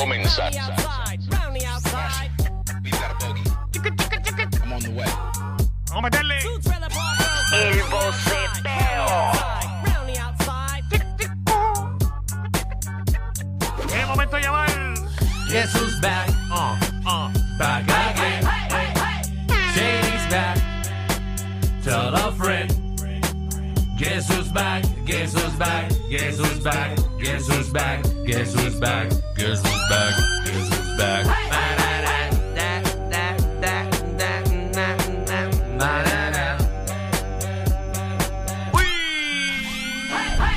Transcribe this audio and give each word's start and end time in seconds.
Tenso 0.00 0.42
acaba 0.42 0.54
de 0.54 1.28
comenzar. 1.28 1.90
Vamos 5.88 5.96
a 5.96 6.00
meterle. 6.00 6.38
El 7.52 7.82
Guess 24.00 24.32
who's 24.32 24.48
back? 24.48 24.82
Guess 25.04 25.34
who's 25.34 25.52
back? 25.56 25.90
Guess 26.08 26.38
who's 26.38 26.58
back? 26.60 26.98
Guess 27.20 27.46
who's 27.46 27.68
back? 27.68 28.02
Guess 28.24 28.54
who's 28.54 28.80
back? 28.80 29.10
Guess 29.36 29.60
who's 29.60 29.88
back? 29.90 30.14
Guess 30.46 30.68
who's 30.72 30.96
back? 30.96 31.26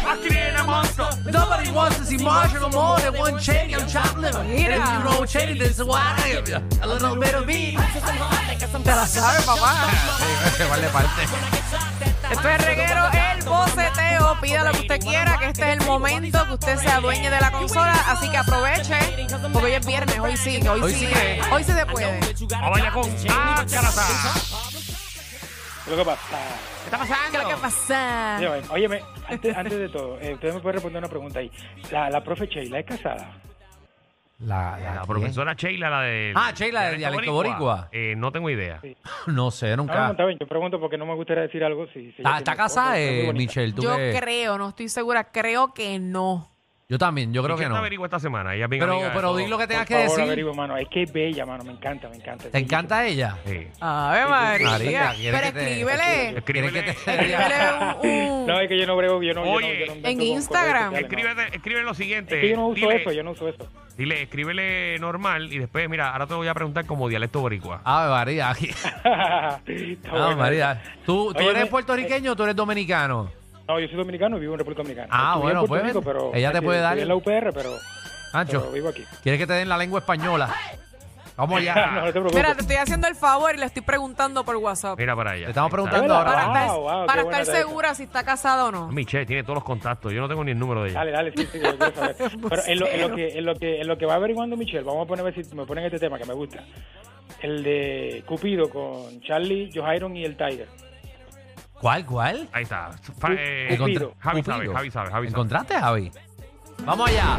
Aquí 0.08 0.30
viene 0.30 0.56
el 0.56 0.66
monstruo. 0.66 1.10
Nobody 1.26 1.70
wants 1.72 1.98
to 1.98 2.06
see 2.06 2.24
Marshall 2.24 2.62
no 2.62 2.70
more 2.70 2.98
than 3.02 3.14
one 3.18 3.38
Cheney 3.40 3.76
on 3.76 3.86
chopped 3.90 4.20
liver. 4.20 4.42
If 4.48 4.72
you 4.72 5.00
roll 5.04 5.26
Cheney, 5.26 5.60
this 5.60 5.80
is 5.80 5.84
what 5.84 6.00
I 6.00 6.32
give 6.32 6.48
you. 6.48 6.62
A 6.82 6.88
little 6.88 7.18
bit 7.18 7.36
of 7.36 7.46
me. 7.46 7.78
Te 8.86 8.92
la 8.96 9.06
sabes, 9.06 9.46
papá. 9.46 9.90
Vale, 10.70 10.88
parte. 10.94 12.13
Esto 12.34 12.50
es 12.50 12.66
reguero, 12.66 13.02
el 13.36 13.46
boceteo. 13.46 14.38
Pida 14.42 14.64
lo 14.64 14.72
que 14.72 14.80
usted 14.80 15.00
quiera, 15.02 15.38
que 15.38 15.46
este 15.46 15.62
es 15.72 15.80
el 15.80 15.86
momento 15.86 16.44
que 16.48 16.54
usted 16.54 16.78
sea 16.78 17.00
dueño 17.00 17.30
de 17.30 17.40
la 17.40 17.52
consola. 17.52 17.94
Así 18.08 18.28
que 18.30 18.38
aproveche, 18.38 18.98
porque 19.54 19.68
hoy 19.68 19.72
es 19.74 19.86
viernes, 19.86 20.20
hoy 20.20 20.36
sí, 20.36 20.60
hoy, 20.68 20.82
Hoy 20.82 20.94
sí. 20.94 21.08
Hoy 21.52 21.64
sí 21.64 21.72
se 21.72 21.86
puede. 21.86 22.20
Vamos 22.50 22.80
allá 22.80 22.92
con 22.92 23.04
Ah, 23.30 23.62
Acarata. 23.62 24.08
Lo 25.86 25.96
que 25.98 26.06
pasa. 26.06 26.22
¿Qué 26.30 26.86
está 26.86 26.98
pasando? 26.98 27.24
¿Qué 27.32 27.38
es 27.38 27.44
lo 27.44 27.50
que 27.50 27.56
pasa? 27.56 28.40
Óyeme, 28.72 29.04
antes, 29.30 29.56
antes 29.58 29.78
de 29.78 29.90
todo, 29.90 30.18
eh, 30.20 30.34
usted 30.34 30.54
me 30.56 30.60
puede 30.60 30.74
responder 30.74 31.00
una 31.00 31.10
pregunta 31.10 31.40
ahí. 31.40 31.52
La, 31.92 32.10
la 32.10 32.24
profe 32.24 32.48
Sheila 32.48 32.80
es 32.80 32.86
casada. 32.86 33.32
La, 34.46 34.78
La 34.96 35.06
profesora 35.06 35.54
Sheila, 35.54 35.90
la 35.90 36.02
de. 36.02 36.34
Ah, 36.36 36.52
Sheila, 36.56 36.90
de 36.92 36.98
Dialecto 36.98 37.32
Boricua. 37.34 37.90
Eh, 37.92 38.14
no 38.18 38.32
tengo 38.32 38.50
idea. 38.50 38.80
No 39.28 39.52
sé, 39.52 39.70
No, 39.72 39.78
no, 39.78 39.84
nunca. 39.84 40.12
está 40.12 40.26
bien, 40.26 40.38
yo 40.40 40.48
pregunto 40.48 40.80
porque 40.80 40.98
no 40.98 41.06
me 41.06 41.16
gustaría 41.16 41.44
decir 41.44 41.64
algo. 41.64 41.88
Si, 41.88 42.12
si 42.12 42.22
¿Está, 42.22 42.56
casada, 42.56 43.00
eh. 43.00 43.32
Michelle? 43.34 43.74
¿Tú 43.74 43.82
Yo 43.84 43.96
qué? 43.96 44.16
creo, 44.20 44.58
no 44.58 44.70
estoy 44.70 44.90
segura, 44.90 45.32
creo 45.32 45.74
que 45.74 46.00
no. 46.00 46.53
Yo 46.90 46.98
también, 47.00 47.34
yo 47.34 47.42
creo 47.42 47.56
que 47.56 47.66
no. 47.68 47.76
te 47.76 47.80
averigua 47.80 48.06
esta 48.08 48.20
semana. 48.20 48.54
Ella 48.54 48.66
es 48.66 48.70
bien 48.70 48.82
Pero, 48.82 48.94
amiga 48.94 49.08
de 49.10 49.16
pero 49.16 49.28
todo. 49.30 49.38
di 49.38 49.48
lo 49.48 49.58
que 49.58 49.68
tengas 49.68 49.86
Por 49.86 49.88
que 49.88 49.94
favor, 50.04 50.10
decir. 50.18 50.24
averigüe, 50.26 50.54
mano. 50.54 50.78
Es 50.78 50.88
que 50.90 51.04
es 51.04 51.14
bella, 51.14 51.46
mano. 51.46 51.64
Me 51.64 51.72
encanta, 51.72 52.10
me 52.10 52.18
encanta. 52.18 52.50
¿Te 52.52 52.58
encanta 52.60 53.06
ella? 53.06 53.38
Sí. 53.46 53.68
Ave 53.80 54.26
María. 54.28 54.70
María, 54.70 55.14
¿quieres 55.16 55.40
Pero 55.42 55.54
que 55.54 55.60
te- 55.60 55.72
escríbele. 55.72 56.38
Escríbele. 56.38 56.72
¿Quieres 56.72 56.96
que 56.96 57.06
te- 57.06 57.12
Escríbele 57.12 57.56
un, 58.04 58.10
un- 58.42 58.46
No, 58.48 58.60
es 58.60 58.68
que 58.68 58.78
yo 58.78 58.86
no 58.86 58.96
brego, 58.98 59.24
yo 59.24 59.34
no. 59.34 59.42
yo 59.46 59.50
no- 59.50 59.56
Oye, 59.56 59.80
yo 59.80 59.86
no 59.88 59.94
invento 59.96 60.10
en 60.10 60.18
con 60.18 60.28
Instagram. 60.28 60.84
sociales, 60.92 60.92
no. 61.12 61.18
Escríbele, 61.18 61.56
escríbele 61.56 61.86
lo 61.86 61.94
siguiente. 61.94 62.36
Es 62.36 62.42
que 62.42 62.50
yo 62.50 62.56
no 62.58 62.68
uso 62.68 62.82
dile, 62.82 62.96
eso, 63.02 63.12
yo 63.14 63.24
no 63.24 63.32
uso 63.32 63.48
eso. 63.48 63.68
Dile, 63.98 64.22
escríbele 64.24 65.00
normal 65.00 65.54
y 65.54 65.60
después, 65.60 65.88
mira, 65.90 66.12
ahora 66.12 66.28
te 66.28 66.34
voy 66.34 66.48
a 66.48 66.54
preguntar 66.54 66.86
como 66.86 67.08
dialecto 67.08 67.40
boricua. 67.40 67.80
Ave 67.86 68.10
María. 68.12 68.52
Está 68.60 69.62
Ave 69.66 70.00
bueno. 70.12 70.38
María. 70.38 70.82
¿Tú, 71.06 71.34
tú 71.34 71.40
Oye, 71.40 71.52
eres 71.52 71.68
puertorriqueño 71.68 72.34
o 72.34 72.36
tú 72.36 72.44
eres 72.44 72.56
dominicano? 72.56 73.32
No, 73.68 73.80
yo 73.80 73.88
soy 73.88 73.98
dominicano 73.98 74.38
y 74.38 74.42
vivo 74.42 74.54
en 74.54 74.60
República 74.60 74.82
Dominicana. 74.84 75.08
Ah, 75.12 75.34
Estudié 75.36 75.44
bueno, 75.44 75.62
en 75.62 75.68
pues, 75.68 75.84
Rico, 75.84 76.02
pero 76.02 76.32
ella 76.34 76.52
te 76.52 76.62
puede 76.62 76.80
dar- 76.82 77.00
en 77.00 77.08
la 77.08 77.16
UPR, 77.16 77.52
pero, 77.54 77.72
Ancho, 78.34 78.60
pero 78.62 78.72
vivo 78.74 78.90
aquí. 78.90 79.04
¿quieres 79.24 79.40
que 79.40 79.48
te 79.48 79.54
den 79.54 79.70
la 79.70 79.78
lengua 79.78 80.00
española? 80.00 80.54
Vamos 81.38 81.50
no, 81.64 81.72
allá. 81.72 81.92
no 81.92 82.06
te 82.06 82.12
preocupes. 82.12 82.36
Mira, 82.36 82.54
te 82.56 82.62
estoy 82.62 82.76
haciendo 82.76 83.08
el 83.08 83.16
favor 83.16 83.56
y 83.56 83.60
le 83.60 83.66
estoy 83.66 83.82
preguntando 83.82 84.44
por 84.44 84.58
WhatsApp. 84.58 85.00
Mira 85.00 85.16
para 85.16 85.32
allá. 85.32 85.46
Te 85.46 85.52
estamos 85.52 85.72
preguntando 85.72 86.14
ahora. 86.14 86.32
Para 86.32 86.44
Wow, 86.46 86.54
estar, 86.54 86.68
wow, 86.68 86.84
qué 87.02 87.08
para 87.08 87.24
buena 87.24 87.38
estar 87.38 87.42
está 87.42 87.52
esa. 87.54 87.68
segura 87.68 87.96
si 87.96 88.04
está 88.04 88.24
casada 88.24 88.66
o 88.66 88.72
no. 88.72 88.88
Michelle 88.92 89.26
tiene 89.26 89.44
todos 89.44 89.56
los 89.56 89.64
contactos. 89.64 90.12
Yo 90.14 90.20
no 90.22 90.28
tengo 90.28 90.44
ni 90.44 90.52
el 90.52 90.60
número 90.60 90.84
de 90.84 90.90
ella. 90.90 91.00
Dale, 91.00 91.12
dale, 91.12 91.32
sí, 91.36 91.48
sí, 91.52 91.60
yo 91.64 91.78
quiero 91.78 91.96
saber. 91.96 92.16
Pero 92.50 92.62
en 92.68 92.80
lo, 92.80 92.88
en 92.88 93.02
lo 93.02 93.16
que, 93.16 93.28
en 93.40 93.46
lo 93.46 93.56
que, 93.56 93.82
en 93.82 93.88
lo 93.88 93.98
que 93.98 94.06
va 94.06 94.16
averiguando 94.16 94.58
Michelle, 94.58 94.84
vamos 94.84 95.06
a 95.06 95.08
poner 95.08 95.22
a 95.26 95.30
ver 95.32 95.46
si 95.46 95.56
me 95.56 95.66
ponen 95.66 95.86
este 95.86 96.00
tema 96.00 96.20
que 96.20 96.26
me 96.26 96.34
gusta. 96.34 96.64
El 97.42 97.64
de 97.64 98.24
Cupido 98.28 98.70
con 98.70 99.22
Charlie, 99.22 99.72
Johairon 99.74 100.16
y 100.18 100.26
el 100.26 100.36
Tiger. 100.38 100.68
¿Cuál, 101.84 102.06
cuál? 102.06 102.48
Ahí 102.54 102.64
está. 102.64 102.92
Fa- 103.20 103.28
eh, 103.38 103.76
Cupido. 103.78 104.14
Javi 104.20 104.42
sabe. 104.42 104.68
Javi 104.74 104.90
sabe, 104.90 105.12
Javi 105.12 105.12
sabe. 105.12 105.28
¿Encontraste, 105.28 105.74
Javi? 105.78 106.12
Vamos 106.86 107.10
allá. 107.10 107.38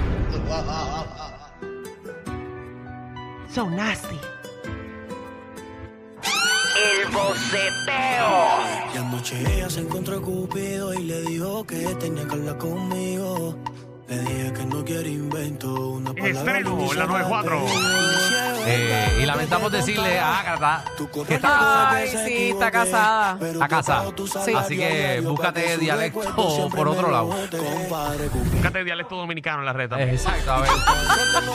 So 3.48 3.70
nasty. 3.70 4.18
El 6.76 7.10
boceteo. 7.10 8.34
Y 8.94 8.98
anoche 8.98 9.40
ella 9.56 9.70
se 9.70 9.80
encontró 9.80 10.18
a 10.18 10.20
Cupido 10.20 10.92
y 10.92 11.04
le 11.04 11.22
dijo 11.22 11.64
que 11.64 11.94
tenía 11.94 12.26
que 12.28 12.32
hablar 12.34 12.58
conmigo. 12.58 13.56
Le 14.08 14.18
dije 14.18 14.52
que 14.52 14.64
no 14.66 14.84
quiere 14.84 15.08
invento, 15.08 15.90
una 15.90 16.12
palabra. 16.12 16.38
Estreno 16.38 16.78
la 16.78 16.88
se 16.88 17.06
94. 17.06 17.66
Eh, 18.66 19.18
y 19.22 19.26
lamentamos 19.26 19.70
decirle 19.72 20.18
a 20.18 20.40
Agatha 20.40 20.84
que 21.26 21.34
está 21.34 21.48
casada. 21.48 21.90
Ay, 21.90 22.08
sí, 22.08 22.50
está 22.50 22.70
casada. 22.70 23.38
Está 23.46 23.68
casada. 23.68 24.12
Sí. 24.44 24.52
Así 24.54 24.76
que 24.76 25.20
búscate 25.20 25.78
dialecto 25.78 26.68
por 26.70 26.88
otro 26.88 27.10
lado. 27.10 27.34
Búscate 28.52 28.84
dialecto 28.84 29.16
dominicano 29.16 29.60
en 29.60 29.66
la 29.66 29.72
red 29.72 29.88
también. 29.88 30.10
Exacto, 30.10 30.52
a 30.52 30.60
ver. 30.60 30.70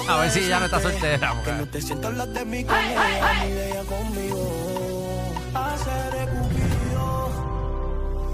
A 0.07 0.17
ver 0.17 0.31
si 0.31 0.47
ya 0.47 0.59
no 0.59 0.65
está 0.65 0.79
soltera. 0.79 1.33
Que 1.43 1.51
no 1.51 1.65
te 1.67 1.81
sientas 1.81 2.11
hablar 2.11 2.27
de 2.29 3.69
ella 3.69 3.83
conmigo. 3.83 5.35
Hacer 5.53 6.29
Cupido, 6.29 7.31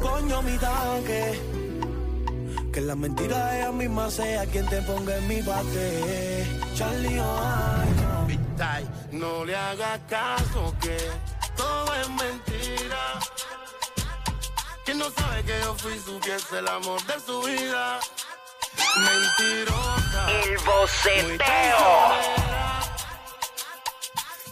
coño 0.01 0.41
mi 0.41 0.57
tanque. 0.57 1.64
Que 2.75 2.81
la 2.81 2.93
mentira 2.93 3.51
de 3.51 3.59
ella 3.59 3.71
misma 3.71 4.11
sea 4.11 4.45
quien 4.47 4.67
te 4.67 4.81
ponga 4.81 5.15
en 5.15 5.25
mi 5.29 5.41
bate. 5.41 6.45
Charlie, 6.75 7.21
ay, 8.59 8.89
no 9.13 9.45
le 9.45 9.55
hagas 9.55 10.01
caso 10.09 10.75
que 10.81 10.97
todo 11.55 11.95
es 11.95 12.09
mentira. 12.09 13.19
Que 14.85 14.93
no 14.93 15.09
sabe 15.09 15.43
que 15.45 15.57
yo 15.61 15.73
fui 15.75 15.97
su 15.99 16.19
que 16.19 16.35
es 16.35 16.51
el 16.51 16.67
amor 16.67 17.01
de 17.05 17.17
su 17.25 17.41
vida. 17.43 17.97
Mentirosa. 18.97 20.31
El 20.43 20.57
boceteo. 20.57 21.85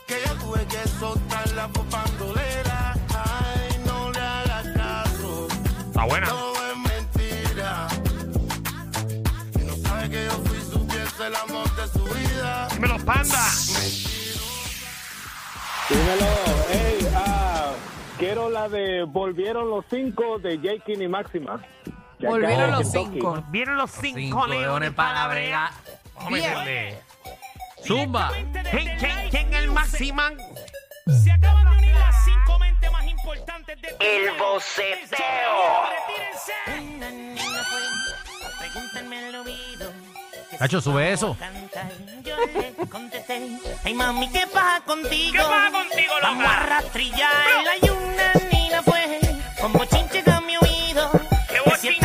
Que 0.07 0.21
yo 0.25 0.33
tuve 0.35 0.65
que 0.67 0.87
soltar 0.97 1.51
la 1.51 1.67
panda. 13.05 13.39
Dímelo, 15.89 16.25
hey, 16.69 17.07
ah, 17.15 17.71
quiero 18.17 18.50
la 18.50 18.69
de 18.69 19.03
Volvieron 19.03 19.69
los 19.69 19.85
cinco 19.89 20.39
de 20.39 20.57
Jakin 20.57 21.01
y 21.01 21.07
Máxima. 21.07 21.61
De 22.19 22.27
Volvieron 22.27 22.71
los 22.71 22.81
Kentucky. 22.91 23.11
cinco. 23.15 23.44
Vieron 23.50 23.77
los 23.77 23.91
cinco, 23.91 24.17
Cinco 24.17 24.47
leones 24.47 24.91
para 24.94 25.13
la 25.13 25.27
brega. 25.27 25.71
Vamos 26.15 26.27
a 26.27 26.31
meterle. 26.31 27.01
Zumba. 27.85 28.31
Hey, 28.71 28.89
¿quién, 28.97 29.29
quién 29.29 29.53
el 29.53 29.71
Maximan? 29.71 30.38
Se 31.21 31.31
acaban 31.31 31.65
de 31.65 31.71
unir 31.77 31.94
las 31.95 32.23
cinco 32.23 32.57
mentes 32.59 32.91
más 32.91 33.05
importantes 33.05 33.81
de 33.81 33.89
El 34.00 34.38
boceteo. 34.38 35.83
Pregúntame 38.59 39.25
al 39.25 39.35
oído. 39.35 39.91
Nacho, 40.59 40.81
sube 40.81 41.11
eso. 41.11 41.35
Yo 42.23 42.35
le 42.38 42.88
contesté, 42.88 43.57
ay 43.83 43.94
mami, 43.94 44.29
¿qué 44.29 44.45
pasa 44.47 44.81
contigo? 44.85 45.33
¿Qué 45.33 45.39
pasa 45.39 45.71
contigo, 45.71 46.13
loca? 46.15 46.27
Vamos 46.27 46.45
a 46.45 46.59
rastrillar 46.59 47.63
la 47.65 47.88
yuna 47.88 48.31
ni 48.51 48.69
la 48.69 48.81
pues, 48.81 49.07
con 49.59 49.73
bochinche 49.73 50.23
a 50.31 50.41
mi 50.41 50.55
oído. 50.57 51.11
¿Qué 51.50 51.59
bochinche, 51.69 52.02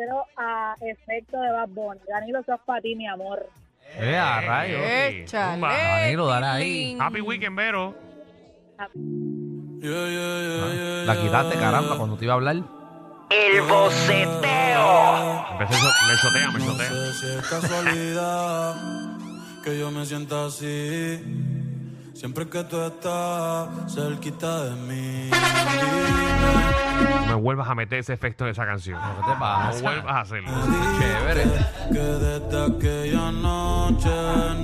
quiero 0.00 0.24
a 0.36 0.74
efecto 0.80 1.38
de 1.40 1.50
Bad 1.52 1.68
Bunny. 1.68 2.00
Danilo, 2.08 2.42
sos 2.44 2.58
para 2.64 2.80
ti, 2.80 2.94
mi 2.96 3.06
amor. 3.06 3.46
Eh, 3.98 4.16
a 4.16 4.40
rayos. 4.40 4.80
Échale. 4.82 5.52
Zumba. 5.54 5.72
Danilo, 5.74 6.26
dale 6.26 6.46
ahí. 6.46 6.96
Happy 6.98 7.20
Weekend, 7.20 7.56
Vero. 7.56 7.94
La 11.06 11.16
quitaste, 11.20 11.58
caramba, 11.58 11.96
cuando 11.98 12.16
te 12.16 12.24
iba 12.24 12.34
a 12.34 12.36
hablar. 12.36 12.56
El 13.30 13.60
boceteo. 13.62 15.46
Empecé, 15.52 15.74
so- 15.74 15.92
me 16.08 16.16
chotea, 16.20 16.50
me 16.50 16.58
chotea. 16.60 16.90
No 16.90 16.96
sé 16.96 17.12
si 17.12 17.26
es 17.38 17.48
casualidad 17.48 18.74
que 19.62 19.78
yo 19.78 19.90
me 19.90 20.04
sienta 20.06 20.46
así. 20.46 21.22
Siempre 22.20 22.46
que 22.50 22.62
tú 22.64 22.78
estás 22.82 23.68
cerquita 23.94 24.64
de 24.64 24.70
mí. 24.82 25.30
No 27.20 27.26
me 27.28 27.34
vuelvas 27.34 27.66
a 27.70 27.74
meter 27.74 28.00
ese 28.00 28.12
efecto 28.12 28.44
en 28.44 28.50
esa 28.50 28.66
canción. 28.66 29.00
¿Qué 29.00 29.22
te 29.22 29.30
No 29.30 29.38
pasa? 29.38 29.80
vuelvas 29.82 30.12
a 30.14 30.20
hacerlo. 30.20 30.50
Chévere. 30.98 31.44
que 31.90 31.98
desde 31.98 32.64
aquella 32.66 33.32
noche 33.32 34.10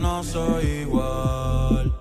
no 0.03 0.23
soy 0.23 0.65
igual. 0.83 1.95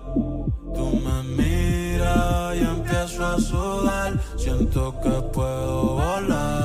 Tú 0.74 1.00
me 1.02 1.22
miras 1.42 2.54
y 2.56 2.60
empiezo 2.60 3.26
a 3.26 3.40
sudar. 3.40 4.12
Siento 4.36 4.94
que 5.00 5.08
puedo 5.32 5.94
volar. 5.94 6.55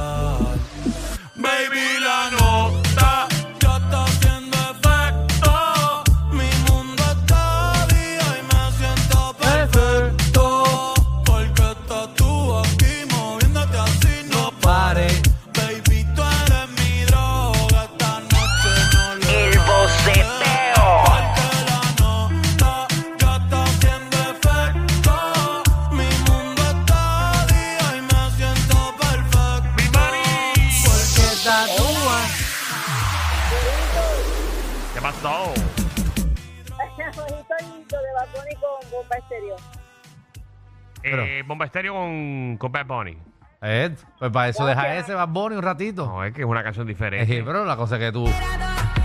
Bomba 41.62 41.68
estéreo 41.68 41.94
con, 41.94 42.58
con 42.58 42.72
Bad 42.72 42.88
Bunny. 42.88 43.18
Eh, 43.62 43.96
pues 44.18 44.32
para 44.32 44.50
eso 44.50 44.66
deja 44.66 44.96
ese 44.96 45.14
Bad 45.14 45.28
Bunny 45.28 45.58
un 45.58 45.62
ratito. 45.62 46.08
No, 46.08 46.24
es 46.24 46.34
que 46.34 46.42
es 46.42 46.48
una 46.48 46.64
canción 46.64 46.88
diferente. 46.88 47.38
Eh, 47.38 47.44
pero 47.46 47.64
la 47.66 47.76
cosa 47.76 47.98
es 47.98 48.02
que 48.02 48.12
tú, 48.12 48.26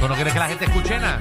tú 0.00 0.08
no 0.08 0.14
quieres 0.14 0.32
que 0.32 0.38
la 0.38 0.48
gente 0.48 0.64
escuche 0.64 0.98
nada. 0.98 1.20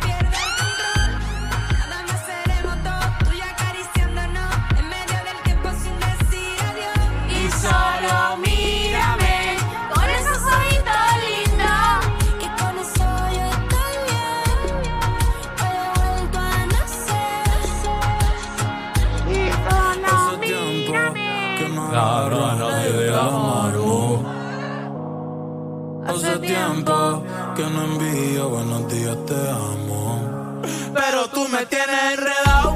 Buenos 28.46 28.88
días, 28.92 29.18
te 29.26 29.36
amo. 29.50 30.62
Pero 30.94 31.28
tú 31.30 31.48
me 31.50 31.66
tienes 31.66 32.14
enredado. 32.14 32.72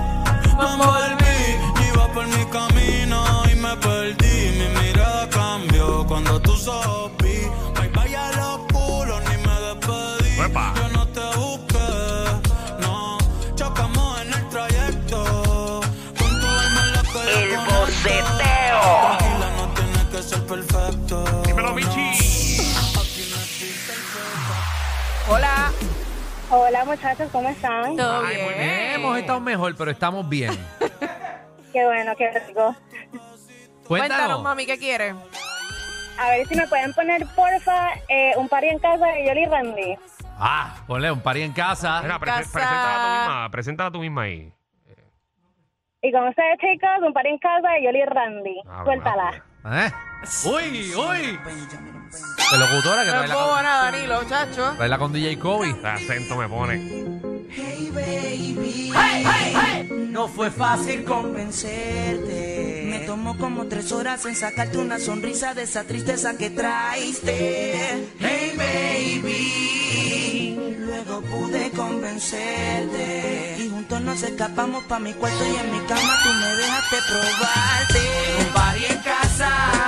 Me 0.57 0.85
volví, 0.85 1.87
iba 1.87 2.07
por 2.13 2.27
mi 2.27 2.45
camino 2.45 3.23
y 3.51 3.55
me 3.55 3.75
perdí. 3.77 4.51
Mi 4.59 4.81
mirada 4.81 5.29
cambió 5.29 6.05
cuando 6.07 6.39
tus 6.41 6.67
ojos 6.67 7.11
Hola. 25.29 25.71
Hola, 26.51 26.85
muchachos, 26.85 27.29
¿cómo 27.31 27.47
están? 27.49 27.95
¿Todo 27.95 28.25
Ay, 28.25 28.37
muy 28.43 28.53
bien? 28.55 28.69
Hemos 28.95 29.17
estado 29.17 29.39
mejor, 29.39 29.75
pero 29.77 29.91
estamos 29.91 30.27
bien. 30.27 30.51
Qué 31.73 31.85
bueno, 31.85 32.13
qué 32.17 32.31
rico. 32.47 32.75
Cuéntanos, 33.87 33.87
Cuéntanos. 33.87 34.41
mami, 34.43 34.65
¿qué 34.65 34.79
quieres? 34.79 35.13
A 36.17 36.29
ver 36.31 36.47
si 36.47 36.55
me 36.55 36.67
pueden 36.67 36.91
poner, 36.93 37.23
porfa, 37.35 37.89
eh, 38.07 38.31
un 38.37 38.49
party 38.49 38.67
en 38.69 38.79
casa 38.79 39.05
de 39.05 39.27
Yoli 39.27 39.45
Randy. 39.45 39.95
Ah, 40.39 40.77
ponle 40.87 41.11
un 41.11 41.21
pari 41.21 41.43
en 41.43 41.53
casa. 41.53 42.01
Mira, 42.01 42.17
prese- 42.19 42.51
casa. 42.51 42.51
preséntala 42.51 42.97
tú 43.03 43.09
misma. 43.29 43.49
Preséntala 43.51 43.91
tú 43.91 43.99
misma 43.99 44.21
ahí. 44.23 44.53
Y 46.01 46.11
con 46.11 46.27
ustedes, 46.27 46.57
chicos, 46.59 46.89
un 47.05 47.13
party 47.13 47.29
en 47.29 47.37
casa 47.37 47.69
de 47.69 47.83
Yoli 47.83 48.05
Randy. 48.05 48.61
Ah, 48.67 48.81
Suéltala. 48.83 49.43
¿Eh? 49.65 49.91
Uy, 50.45 50.93
uy. 50.95 51.39
De 52.51 52.57
locutora 52.57 53.03
que 53.03 53.11
No 53.11 53.13
trae 53.13 53.23
es 53.23 53.29
la, 53.29 53.35
boba 53.35 53.55
con, 53.55 53.63
nada, 53.63 53.91
Danilo, 53.91 54.23
chacho. 54.27 54.73
trae 54.77 54.89
la 54.89 54.97
con 54.97 55.13
DJ 55.13 55.37
Kobe. 55.39 55.69
El 55.69 55.85
acento 55.85 56.35
me 56.37 56.47
pone. 56.47 56.77
No 60.11 60.27
fue 60.27 60.49
fácil 60.51 61.03
convencerte. 61.03 62.85
Me 62.89 62.99
tomó 63.05 63.37
como 63.37 63.67
tres 63.67 63.91
horas 63.91 64.25
en 64.25 64.35
sacarte 64.35 64.77
una 64.77 64.99
sonrisa 64.99 65.53
de 65.53 65.63
esa 65.63 65.83
tristeza 65.83 66.35
que 66.37 66.49
traiste. 66.49 68.07
Hey 68.19 68.53
baby. 69.21 70.55
Luego 70.79 71.21
pude 71.21 71.69
convencerte. 71.71 73.55
Y 73.59 73.69
juntos 73.69 74.01
nos 74.01 74.21
escapamos 74.23 74.83
pa' 74.85 74.99
mi 74.99 75.13
cuarto 75.13 75.45
y 75.45 75.55
en 75.55 75.71
mi 75.71 75.79
cama 75.85 76.17
tú 76.23 76.29
me 76.33 76.55
dejaste 76.55 76.97
probarte. 77.07 78.48
Un 79.41 79.78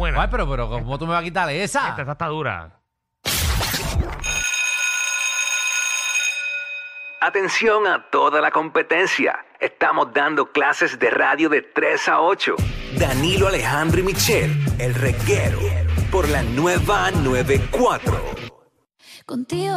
buena. 0.00 0.22
Ay, 0.22 0.28
pero, 0.30 0.48
pero, 0.48 0.68
¿cómo 0.68 0.98
tú 0.98 1.06
me 1.06 1.12
vas 1.12 1.20
a 1.20 1.24
quitar 1.24 1.48
esa? 1.50 1.90
Esta, 1.90 2.02
esta 2.02 2.12
está 2.12 2.26
dura. 2.26 2.80
Atención 7.20 7.86
a 7.86 8.08
toda 8.10 8.40
la 8.40 8.50
competencia. 8.50 9.44
Estamos 9.60 10.12
dando 10.14 10.50
clases 10.52 10.98
de 10.98 11.10
radio 11.10 11.50
de 11.50 11.60
3 11.60 12.08
a 12.08 12.20
8. 12.22 12.56
Danilo 12.98 13.48
Alejandro 13.48 14.00
y 14.00 14.04
Michelle, 14.04 14.54
el 14.78 14.94
reguero, 14.94 15.58
por 16.10 16.26
la 16.30 16.42
nueva 16.42 17.10
94. 17.10 18.18
Contigo 19.26 19.76